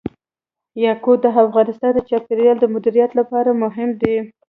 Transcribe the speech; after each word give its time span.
یاقوت 0.85 1.19
د 1.23 1.27
افغانستان 1.45 1.91
د 1.93 1.99
چاپیریال 2.09 2.57
د 2.61 2.65
مدیریت 2.73 3.11
لپاره 3.19 3.59
مهم 3.63 3.89
دي. 4.01 4.15